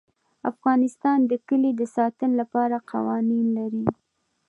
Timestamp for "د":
1.31-1.33, 1.79-1.81